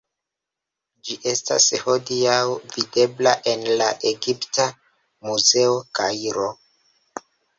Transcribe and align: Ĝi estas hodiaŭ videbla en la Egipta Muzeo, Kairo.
Ĝi 1.07 1.17
estas 1.31 1.67
hodiaŭ 1.81 2.37
videbla 2.77 3.33
en 3.53 3.67
la 3.83 3.91
Egipta 4.13 4.67
Muzeo, 5.29 5.77
Kairo. 6.01 6.49